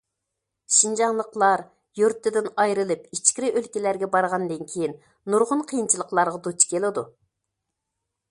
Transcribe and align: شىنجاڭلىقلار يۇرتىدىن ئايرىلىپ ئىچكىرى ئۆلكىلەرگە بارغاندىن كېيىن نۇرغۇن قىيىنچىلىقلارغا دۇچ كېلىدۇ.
شىنجاڭلىقلار 0.75 1.61
يۇرتىدىن 1.99 2.47
ئايرىلىپ 2.63 3.03
ئىچكىرى 3.17 3.51
ئۆلكىلەرگە 3.61 4.09
بارغاندىن 4.15 4.65
كېيىن 4.73 4.97
نۇرغۇن 5.35 5.61
قىيىنچىلىقلارغا 5.73 6.43
دۇچ 6.49 6.67
كېلىدۇ. 6.73 7.05